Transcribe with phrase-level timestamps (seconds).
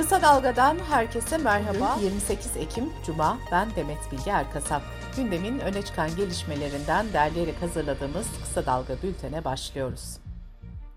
[0.00, 1.96] Kısa Dalga'dan herkese merhaba.
[2.02, 4.82] 28 Ekim Cuma, ben Demet Bilge Erkasap.
[5.16, 10.18] Gündemin öne çıkan gelişmelerinden derleyerek hazırladığımız Kısa Dalga bültene başlıyoruz.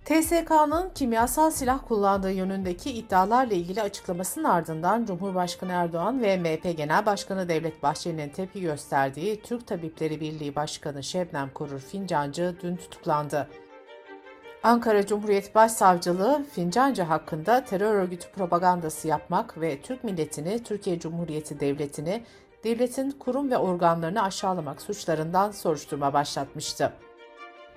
[0.06, 7.49] TSK'nın kimyasal silah kullandığı yönündeki iddialarla ilgili açıklamasının ardından Cumhurbaşkanı Erdoğan ve MHP Genel Başkanı
[7.49, 13.47] Devlet Bahçeli'nin tepki gösterdiği Türk Tabipleri Birliği Başkanı Şebnem Korur Fincancı dün tutuklandı.
[14.64, 22.23] Ankara Cumhuriyet Başsavcılığı Fincancı hakkında terör örgütü propagandası yapmak ve Türk milletini, Türkiye Cumhuriyeti Devleti'ni,
[22.63, 26.94] devletin kurum ve organlarını aşağılamak suçlarından soruşturma başlatmıştı.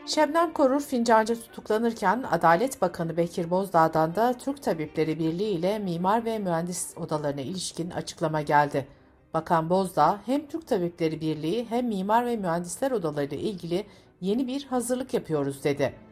[0.07, 6.39] Şebnem Korur Fincancı tutuklanırken Adalet Bakanı Bekir Bozdağ'dan da Türk Tabipleri Birliği ile mimar ve
[6.39, 8.87] mühendis odalarına ilişkin açıklama geldi.
[9.35, 13.87] Bakan Bozdağ hem Türk Tabipleri Birliği hem mimar ve mühendisler odaları ile ilgili
[14.21, 16.06] yeni bir hazırlık yapıyoruz dedi.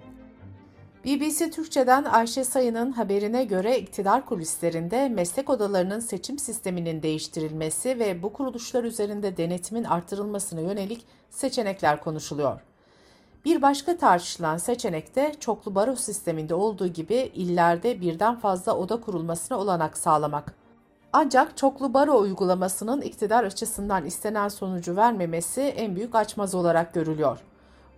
[1.05, 8.33] BBC Türkçe'den Ayşe Sayın'ın haberine göre iktidar kulislerinde meslek odalarının seçim sisteminin değiştirilmesi ve bu
[8.33, 12.61] kuruluşlar üzerinde denetimin artırılmasına yönelik seçenekler konuşuluyor.
[13.45, 19.59] Bir başka tartışılan seçenek de çoklu baro sisteminde olduğu gibi illerde birden fazla oda kurulmasına
[19.59, 20.55] olanak sağlamak.
[21.13, 27.39] Ancak çoklu baro uygulamasının iktidar açısından istenen sonucu vermemesi en büyük açmaz olarak görülüyor.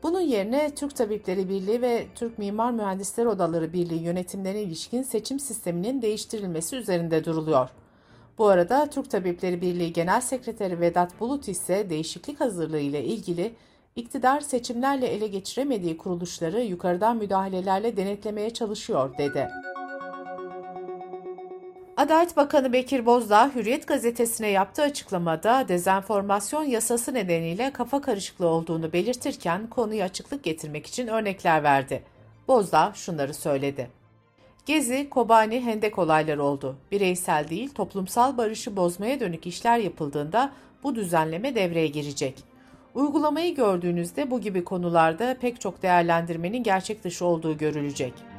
[0.03, 6.03] Bunun yerine Türk Tabipleri Birliği ve Türk Mimar Mühendisler Odaları Birliği yönetimlerine ilişkin seçim sisteminin
[6.03, 7.69] değiştirilmesi üzerinde duruluyor.
[8.39, 13.55] Bu arada Türk Tabipleri Birliği Genel Sekreteri Vedat Bulut ise değişiklik hazırlığı ile ilgili
[13.97, 19.49] iktidar seçimlerle ele geçiremediği kuruluşları yukarıdan müdahalelerle denetlemeye çalışıyor dedi.
[21.97, 29.67] Adalet Bakanı Bekir Bozdağ, Hürriyet gazetesine yaptığı açıklamada dezenformasyon yasası nedeniyle kafa karışıklığı olduğunu belirtirken
[29.67, 32.03] konuyu açıklık getirmek için örnekler verdi.
[32.49, 33.91] Bozdağ şunları söyledi.
[34.67, 36.77] Gezi, Kobani, Hendek olayları oldu.
[36.93, 42.45] Bireysel değil, toplumsal barışı bozmaya dönük işler yapıldığında bu düzenleme devreye girecek.
[42.95, 48.36] Uygulamayı gördüğünüzde bu gibi konularda pek çok değerlendirmenin gerçek dışı olduğu görülecek.''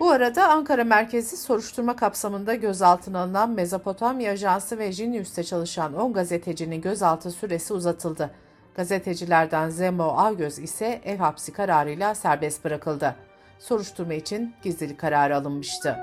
[0.00, 6.80] Bu arada Ankara merkezi soruşturma kapsamında gözaltına alınan Mezopotamya Ajansı ve Jinius'te çalışan 10 gazetecinin
[6.80, 8.30] gözaltı süresi uzatıldı.
[8.74, 13.14] Gazetecilerden Zemo Avgöz ise ev hapsi kararıyla serbest bırakıldı.
[13.58, 15.96] Soruşturma için gizlilik kararı alınmıştı.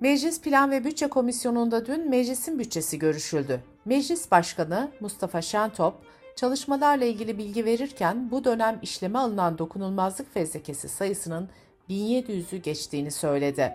[0.00, 3.60] Meclis Plan ve Bütçe Komisyonu'nda dün meclisin bütçesi görüşüldü.
[3.84, 5.94] Meclis Başkanı Mustafa Şentop,
[6.36, 11.48] Çalışmalarla ilgili bilgi verirken bu dönem işleme alınan dokunulmazlık fezlekesi sayısının
[11.90, 13.74] 1700'ü geçtiğini söyledi.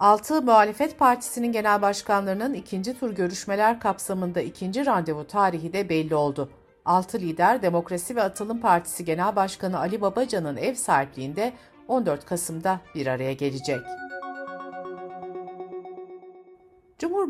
[0.00, 6.50] 6 Muhalefet Partisi'nin genel başkanlarının ikinci tur görüşmeler kapsamında ikinci randevu tarihi de belli oldu.
[6.84, 11.52] 6 lider Demokrasi ve Atılım Partisi Genel Başkanı Ali Babacan'ın ev sahipliğinde
[11.88, 13.80] 14 Kasım'da bir araya gelecek.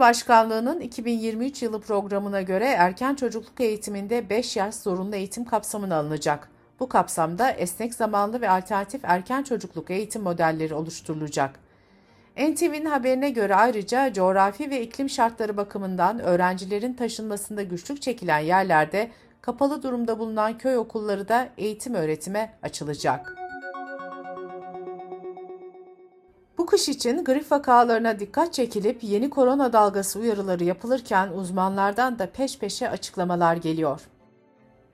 [0.03, 6.49] Cumhurbaşkanlığının 2023 yılı programına göre erken çocukluk eğitiminde 5 yaş zorunlu eğitim kapsamına alınacak.
[6.81, 11.61] Bu kapsamda esnek zamanlı ve alternatif erken çocukluk eğitim modelleri oluşturulacak.
[12.37, 19.83] NTV'nin haberine göre ayrıca coğrafi ve iklim şartları bakımından öğrencilerin taşınmasında güçlük çekilen yerlerde kapalı
[19.83, 23.42] durumda bulunan köy okulları da eğitim öğretime açılacak.
[26.63, 32.59] Bu kış için grip vakalarına dikkat çekilip yeni korona dalgası uyarıları yapılırken uzmanlardan da peş
[32.59, 34.01] peşe açıklamalar geliyor.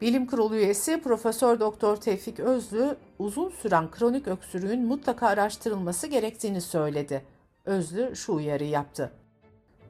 [0.00, 7.22] Bilim Kurulu üyesi Profesör Doktor Tevfik Özlü uzun süren kronik öksürüğün mutlaka araştırılması gerektiğini söyledi.
[7.64, 9.12] Özlü şu uyarı yaptı.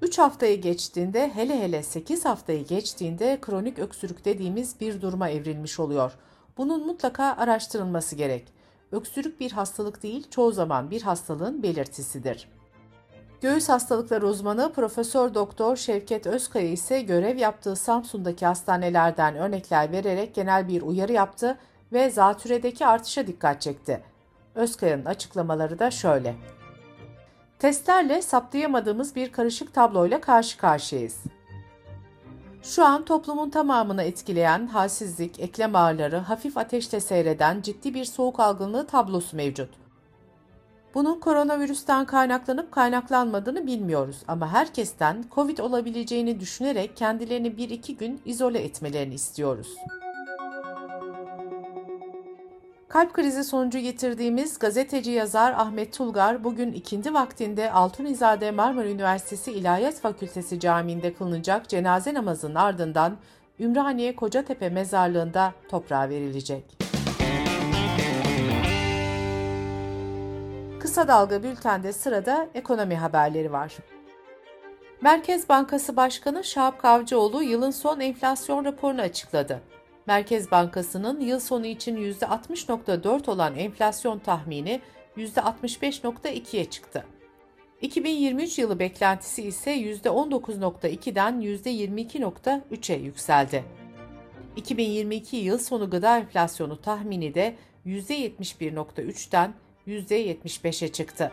[0.02, 6.12] 3 haftayı geçtiğinde hele hele 8 haftayı geçtiğinde kronik öksürük dediğimiz bir duruma evrilmiş oluyor.
[6.56, 8.57] Bunun mutlaka araştırılması gerek.
[8.92, 12.48] Öksürük bir hastalık değil, çoğu zaman bir hastalığın belirtisidir.
[13.40, 20.68] Göğüs hastalıkları uzmanı Profesör Doktor Şevket Özkaya ise görev yaptığı Samsun'daki hastanelerden örnekler vererek genel
[20.68, 21.58] bir uyarı yaptı
[21.92, 24.02] ve zatüredeki artışa dikkat çekti.
[24.54, 26.34] Özkaya'nın açıklamaları da şöyle.
[27.58, 31.16] Testlerle saptayamadığımız bir karışık tabloyla karşı karşıyayız.
[32.68, 38.86] Şu an toplumun tamamını etkileyen halsizlik, eklem ağrıları, hafif ateşte seyreden ciddi bir soğuk algınlığı
[38.86, 39.70] tablosu mevcut.
[40.94, 48.58] Bunun koronavirüsten kaynaklanıp kaynaklanmadığını bilmiyoruz ama herkesten COVID olabileceğini düşünerek kendilerini bir iki gün izole
[48.58, 49.68] etmelerini istiyoruz.
[52.88, 59.94] Kalp krizi sonucu getirdiğimiz gazeteci yazar Ahmet Tulgar bugün ikindi vaktinde Altunizade Marmara Üniversitesi İlahiyat
[59.94, 63.16] Fakültesi Camii'nde kılınacak cenaze namazının ardından
[63.60, 66.64] Ümraniye Kocatepe mezarlığında toprağa verilecek.
[70.80, 73.76] Kısa Dalga Bülten'de sırada ekonomi haberleri var.
[75.00, 79.62] Merkez Bankası Başkanı Şahap Kavcıoğlu yılın son enflasyon raporunu açıkladı.
[80.08, 84.80] Merkez Bankası'nın yıl sonu için %60.4 olan enflasyon tahmini
[85.16, 87.04] %65.2'ye çıktı.
[87.80, 93.64] 2023 yılı beklentisi ise %19.2'den %22.3'e yükseldi.
[94.56, 97.56] 2022 yıl sonu gıda enflasyonu tahmini de
[97.86, 99.54] %71.3'ten
[99.86, 101.32] %75'e çıktı.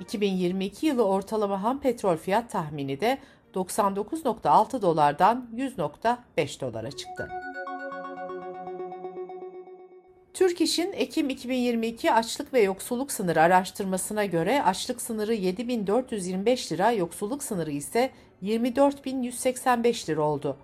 [0.00, 3.18] 2022 yılı ortalama ham petrol fiyat tahmini de
[3.54, 7.43] 99.6 dolardan 100.5 dolara çıktı.
[10.34, 17.42] Türk İş'in Ekim 2022 açlık ve yoksulluk sınırı araştırmasına göre açlık sınırı 7425 lira, yoksulluk
[17.42, 18.10] sınırı ise
[18.42, 20.56] 24185 lira oldu.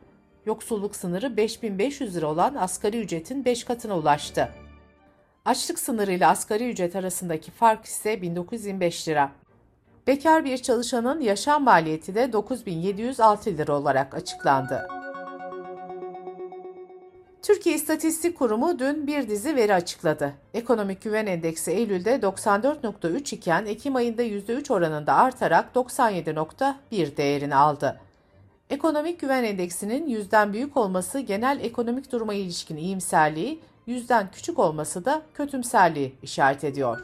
[0.47, 4.49] Yoksulluk sınırı 5500 lira olan asgari ücretin 5 katına ulaştı.
[5.45, 9.33] Açlık sınırı ile asgari ücret arasındaki fark ise 1925 lira.
[10.07, 15.00] Bekar bir çalışanın yaşam maliyeti de 9706 lira olarak açıklandı.
[17.43, 20.33] Türkiye İstatistik Kurumu dün bir dizi veri açıkladı.
[20.55, 28.01] Ekonomik Güven Endeksi Eylül'de 94.3 iken Ekim ayında %3 oranında artarak 97.1 değerini aldı.
[28.71, 35.23] Ekonomik Güven Endeksinin yüzden büyük olması genel ekonomik duruma ilişkin iyimserliği, yüzden küçük olması da
[35.35, 37.01] kötümserliği işaret ediyor.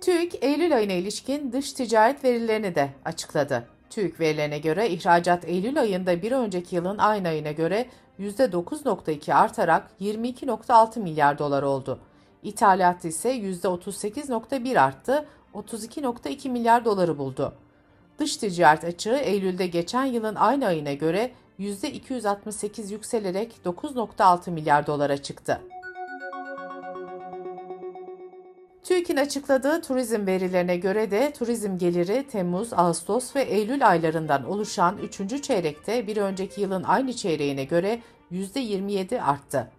[0.00, 3.68] TÜİK, Eylül ayına ilişkin dış ticaret verilerini de açıkladı.
[3.92, 7.86] TÜİK verilerine göre ihracat Eylül ayında bir önceki yılın aynı ayına göre
[8.20, 11.98] %9.2 artarak 22.6 milyar dolar oldu.
[12.42, 17.54] İthalat ise %38.1 arttı, 32.2 milyar doları buldu.
[18.18, 25.60] Dış ticaret açığı Eylül'de geçen yılın aynı ayına göre %268 yükselerek 9.6 milyar dolara çıktı.
[28.92, 35.42] TÜİK'in açıkladığı turizm verilerine göre de turizm geliri Temmuz, Ağustos ve Eylül aylarından oluşan 3.
[35.42, 38.00] çeyrekte bir önceki yılın aynı çeyreğine göre
[38.32, 39.70] %27 arttı.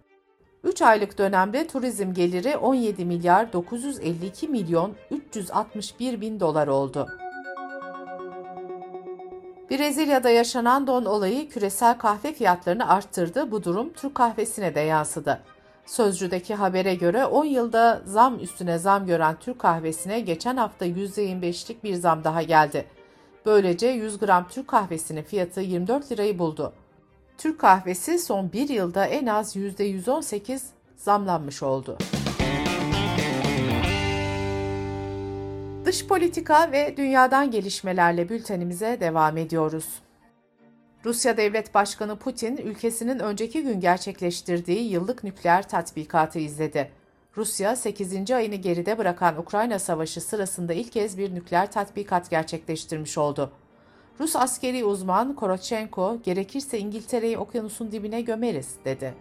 [0.64, 7.08] 3 aylık dönemde turizm geliri 17 milyar 952 milyon 361 bin dolar oldu.
[9.70, 13.50] Brezilya'da yaşanan don olayı küresel kahve fiyatlarını arttırdı.
[13.50, 15.40] Bu durum Türk kahvesine de yansıdı.
[15.86, 21.94] Sözcü'deki habere göre 10 yılda zam üstüne zam gören Türk kahvesine geçen hafta %25'lik bir
[21.94, 22.84] zam daha geldi.
[23.46, 26.72] Böylece 100 gram Türk kahvesinin fiyatı 24 lirayı buldu.
[27.38, 30.60] Türk kahvesi son bir yılda en az %118
[30.96, 31.98] zamlanmış oldu.
[35.84, 39.86] Dış politika ve dünyadan gelişmelerle bültenimize devam ediyoruz.
[41.04, 46.90] Rusya Devlet Başkanı Putin, ülkesinin önceki gün gerçekleştirdiği yıllık nükleer tatbikatı izledi.
[47.36, 48.30] Rusya, 8.
[48.30, 53.52] ayını geride bırakan Ukrayna Savaşı sırasında ilk kez bir nükleer tatbikat gerçekleştirmiş oldu.
[54.20, 59.14] Rus askeri uzman Korotchenko, gerekirse İngiltere'yi okyanusun dibine gömeriz, dedi.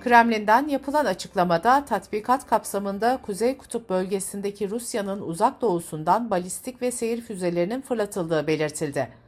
[0.00, 7.80] Kremlin'den yapılan açıklamada tatbikat kapsamında Kuzey Kutup bölgesindeki Rusya'nın uzak doğusundan balistik ve seyir füzelerinin
[7.80, 9.25] fırlatıldığı belirtildi.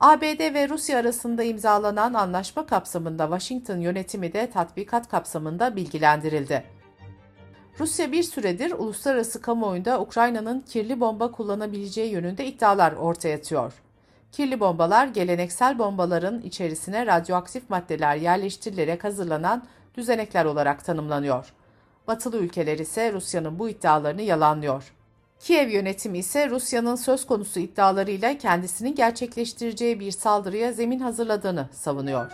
[0.00, 6.64] ABD ve Rusya arasında imzalanan anlaşma kapsamında Washington yönetimi de tatbikat kapsamında bilgilendirildi.
[7.80, 13.72] Rusya bir süredir uluslararası kamuoyunda Ukrayna'nın kirli bomba kullanabileceği yönünde iddialar ortaya atıyor.
[14.32, 19.64] Kirli bombalar geleneksel bombaların içerisine radyoaktif maddeler yerleştirilerek hazırlanan
[19.96, 21.52] düzenekler olarak tanımlanıyor.
[22.06, 24.95] Batılı ülkeler ise Rusya'nın bu iddialarını yalanlıyor.
[25.40, 32.32] Kiev yönetimi ise Rusya'nın söz konusu iddialarıyla kendisinin gerçekleştireceği bir saldırıya zemin hazırladığını savunuyor.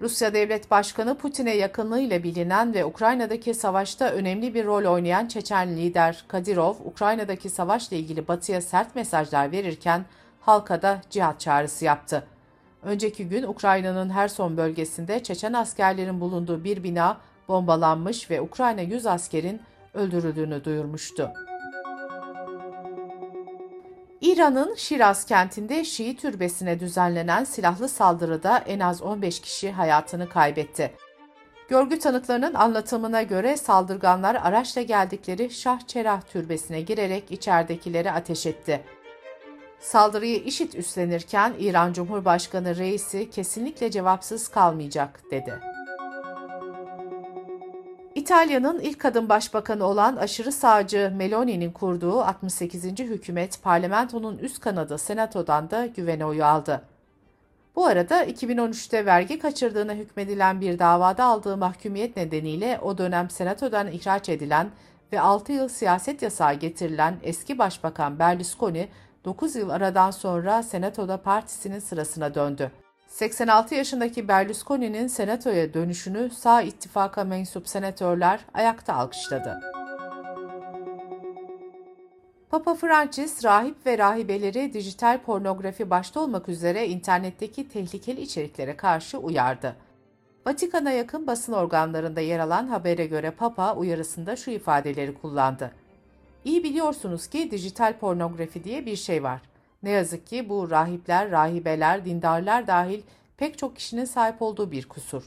[0.00, 6.24] Rusya Devlet Başkanı Putin'e yakınlığıyla bilinen ve Ukrayna'daki savaşta önemli bir rol oynayan Çeçen lider
[6.28, 10.04] Kadirov, Ukrayna'daki savaşla ilgili Batı'ya sert mesajlar verirken
[10.40, 12.26] halka da cihat çağrısı yaptı.
[12.82, 19.60] Önceki gün Ukrayna'nın Herson bölgesinde Çeçen askerlerin bulunduğu bir bina bombalanmış ve Ukrayna 100 askerin
[19.94, 21.30] öldürüldüğünü duyurmuştu.
[24.20, 30.92] İran'ın Şiraz kentinde Şii türbesine düzenlenen silahlı saldırıda en az 15 kişi hayatını kaybetti.
[31.68, 38.84] Görgü tanıklarının anlatımına göre saldırganlar araçla geldikleri Şah Çerah türbesine girerek içeridekileri ateş etti.
[39.80, 45.71] Saldırıyı IŞİD üstlenirken İran Cumhurbaşkanı reisi kesinlikle cevapsız kalmayacak dedi.
[48.22, 52.84] İtalya'nın ilk kadın başbakanı olan aşırı sağcı Meloni'nin kurduğu 68.
[52.98, 56.82] hükümet parlamentonun üst kanadı Senato'dan da güven oyu aldı.
[57.76, 64.28] Bu arada 2013'te vergi kaçırdığına hükmedilen bir davada aldığı mahkumiyet nedeniyle o dönem senatodan ihraç
[64.28, 64.70] edilen
[65.12, 68.88] ve 6 yıl siyaset yasağı getirilen eski başbakan Berlusconi
[69.24, 72.81] 9 yıl aradan sonra senatoda partisinin sırasına döndü.
[73.12, 79.60] 86 yaşındaki Berlusconi'nin senatoya dönüşünü sağ ittifaka mensup senatörler ayakta alkışladı.
[82.50, 89.76] Papa Francis, rahip ve rahibeleri dijital pornografi başta olmak üzere internetteki tehlikeli içeriklere karşı uyardı.
[90.46, 95.72] Vatikan'a yakın basın organlarında yer alan habere göre Papa uyarısında şu ifadeleri kullandı.
[96.44, 99.51] İyi biliyorsunuz ki dijital pornografi diye bir şey var.
[99.82, 103.02] Ne yazık ki bu rahipler, rahibeler, dindarlar dahil
[103.36, 105.22] pek çok kişinin sahip olduğu bir kusur.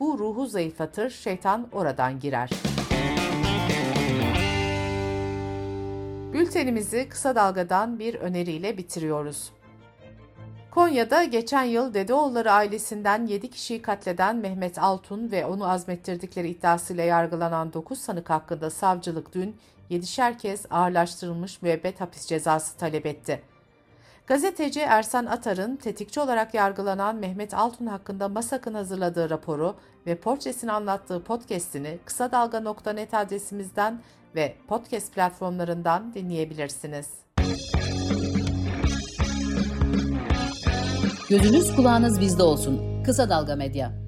[0.00, 2.50] Bu ruhu zayıflatır, şeytan oradan girer.
[6.32, 9.52] Bültenimizi kısa dalgadan bir öneriyle bitiriyoruz.
[10.70, 17.72] Konya'da geçen yıl Dedeoğulları ailesinden 7 kişiyi katleden Mehmet Altun ve onu azmettirdikleri iddiasıyla yargılanan
[17.72, 19.56] 9 sanık hakkında savcılık dün
[19.90, 23.53] 7'şer kez ağırlaştırılmış müebbet hapis cezası talep etti.
[24.26, 29.76] Gazeteci Ersan Atar'ın tetikçi olarak yargılanan Mehmet Altun hakkında MASAK'ın hazırladığı raporu
[30.06, 34.00] ve portresini anlattığı podcast'ini kısa dalga.net adresimizden
[34.34, 37.06] ve podcast platformlarından dinleyebilirsiniz.
[41.28, 43.02] Gözünüz kulağınız bizde olsun.
[43.04, 44.03] Kısa Dalga Medya.